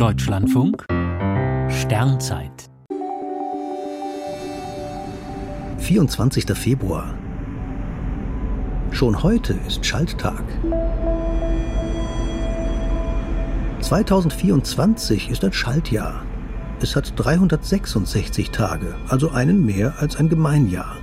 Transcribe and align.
Deutschlandfunk 0.00 0.86
Sternzeit 1.68 2.70
24. 5.76 6.56
Februar. 6.56 7.12
Schon 8.92 9.22
heute 9.22 9.58
ist 9.66 9.84
Schalttag. 9.84 10.42
2024 13.82 15.28
ist 15.28 15.44
ein 15.44 15.52
Schaltjahr. 15.52 16.22
Es 16.80 16.96
hat 16.96 17.12
366 17.16 18.52
Tage, 18.52 18.96
also 19.06 19.32
einen 19.32 19.66
mehr 19.66 19.92
als 19.98 20.16
ein 20.16 20.30
Gemeinjahr. 20.30 20.96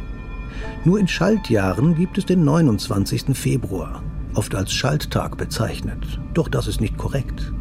Nur 0.86 0.98
in 0.98 1.08
Schaltjahren 1.08 1.94
gibt 1.94 2.18
es 2.18 2.26
den 2.26 2.44
29. 2.44 3.38
Februar, 3.38 4.02
oft 4.34 4.56
als 4.56 4.74
Schalttag 4.74 5.38
bezeichnet. 5.38 6.20
Doch 6.34 6.48
das 6.48 6.66
ist 6.66 6.82
nicht 6.82 6.98
korrekt. 6.98 7.54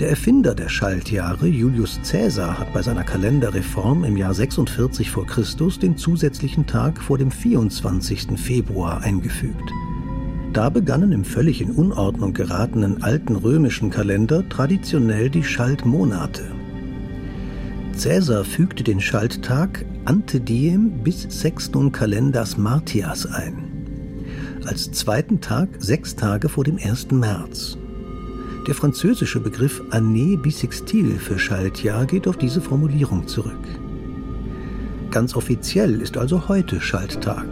Der 0.00 0.08
Erfinder 0.08 0.54
der 0.54 0.70
Schaltjahre, 0.70 1.46
Julius 1.46 2.00
Caesar, 2.10 2.58
hat 2.58 2.72
bei 2.72 2.80
seiner 2.80 3.04
Kalenderreform 3.04 4.04
im 4.04 4.16
Jahr 4.16 4.32
46 4.32 5.10
v. 5.10 5.24
Chr. 5.24 5.44
den 5.78 5.98
zusätzlichen 5.98 6.66
Tag 6.66 7.02
vor 7.02 7.18
dem 7.18 7.30
24. 7.30 8.28
Februar 8.40 9.02
eingefügt. 9.02 9.70
Da 10.54 10.70
begannen 10.70 11.12
im 11.12 11.22
völlig 11.22 11.60
in 11.60 11.72
Unordnung 11.72 12.32
geratenen 12.32 13.02
alten 13.02 13.36
römischen 13.36 13.90
Kalender 13.90 14.48
traditionell 14.48 15.28
die 15.28 15.44
Schaltmonate. 15.44 16.50
Caesar 18.02 18.44
fügte 18.44 18.82
den 18.82 19.02
Schalttag 19.02 19.84
ante 20.06 20.40
diem 20.40 21.02
bis 21.04 21.24
sextum 21.28 21.92
calendars 21.92 22.56
Martias 22.56 23.26
ein. 23.26 23.64
Als 24.64 24.90
zweiten 24.92 25.42
Tag 25.42 25.68
sechs 25.78 26.16
Tage 26.16 26.48
vor 26.48 26.64
dem 26.64 26.78
1. 26.78 27.10
März. 27.10 27.76
Der 28.70 28.76
französische 28.76 29.40
Begriff 29.40 29.82
année 29.90 30.36
bissextile 30.36 31.16
für 31.16 31.40
Schaltjahr 31.40 32.06
geht 32.06 32.28
auf 32.28 32.36
diese 32.36 32.60
Formulierung 32.60 33.26
zurück. 33.26 33.66
Ganz 35.10 35.34
offiziell 35.34 36.00
ist 36.00 36.16
also 36.16 36.46
heute 36.46 36.80
Schalttag. 36.80 37.48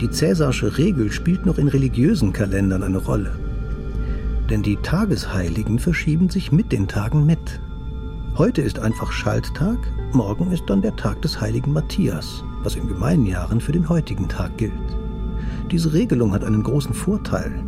Die 0.00 0.10
cäsarsche 0.10 0.76
Regel 0.76 1.12
spielt 1.12 1.46
noch 1.46 1.56
in 1.58 1.68
religiösen 1.68 2.32
Kalendern 2.32 2.82
eine 2.82 2.98
Rolle. 2.98 3.38
Denn 4.50 4.64
die 4.64 4.74
Tagesheiligen 4.74 5.78
verschieben 5.78 6.30
sich 6.30 6.50
mit 6.50 6.72
den 6.72 6.88
Tagen 6.88 7.24
mit. 7.24 7.60
Heute 8.36 8.62
ist 8.62 8.80
einfach 8.80 9.12
Schalttag, 9.12 9.78
morgen 10.12 10.50
ist 10.50 10.64
dann 10.66 10.82
der 10.82 10.96
Tag 10.96 11.22
des 11.22 11.40
heiligen 11.40 11.72
Matthias, 11.72 12.42
was 12.64 12.74
in 12.74 12.88
Gemeinjahren 12.88 13.60
für 13.60 13.70
den 13.70 13.88
heutigen 13.88 14.28
Tag 14.28 14.58
gilt. 14.58 14.72
Diese 15.70 15.92
Regelung 15.92 16.32
hat 16.32 16.42
einen 16.42 16.64
großen 16.64 16.92
Vorteil. 16.92 17.62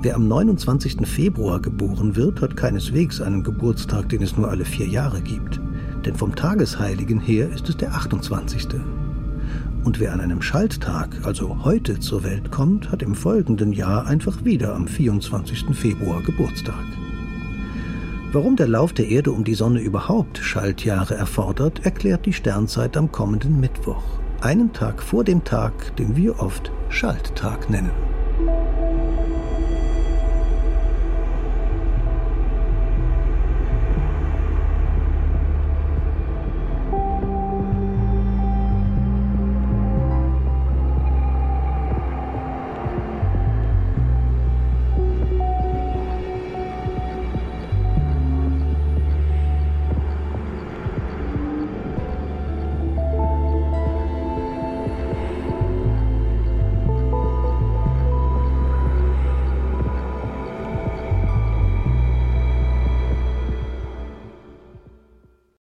Wer 0.00 0.14
am 0.14 0.28
29. 0.28 1.08
Februar 1.08 1.60
geboren 1.60 2.14
wird, 2.14 2.40
hat 2.40 2.56
keineswegs 2.56 3.20
einen 3.20 3.42
Geburtstag, 3.42 4.08
den 4.08 4.22
es 4.22 4.36
nur 4.36 4.48
alle 4.48 4.64
vier 4.64 4.86
Jahre 4.86 5.20
gibt. 5.20 5.60
Denn 6.06 6.14
vom 6.14 6.36
Tagesheiligen 6.36 7.18
her 7.18 7.50
ist 7.50 7.68
es 7.68 7.76
der 7.76 7.92
28. 7.92 8.68
Und 9.82 9.98
wer 9.98 10.12
an 10.12 10.20
einem 10.20 10.40
Schalttag, 10.40 11.16
also 11.24 11.64
heute 11.64 11.98
zur 11.98 12.22
Welt 12.22 12.52
kommt, 12.52 12.92
hat 12.92 13.02
im 13.02 13.16
folgenden 13.16 13.72
Jahr 13.72 14.06
einfach 14.06 14.44
wieder 14.44 14.76
am 14.76 14.86
24. 14.86 15.76
Februar 15.76 16.22
Geburtstag. 16.22 16.84
Warum 18.30 18.54
der 18.54 18.68
Lauf 18.68 18.92
der 18.92 19.08
Erde 19.08 19.32
um 19.32 19.42
die 19.42 19.54
Sonne 19.54 19.80
überhaupt 19.80 20.38
Schaltjahre 20.38 21.14
erfordert, 21.14 21.84
erklärt 21.84 22.24
die 22.24 22.32
Sternzeit 22.32 22.96
am 22.96 23.10
kommenden 23.10 23.58
Mittwoch, 23.58 24.04
einen 24.42 24.72
Tag 24.72 25.02
vor 25.02 25.24
dem 25.24 25.42
Tag, 25.42 25.96
den 25.96 26.14
wir 26.14 26.38
oft 26.38 26.70
Schalttag 26.88 27.68
nennen. 27.68 28.17
Thank 28.38 29.88
you. 29.92 29.97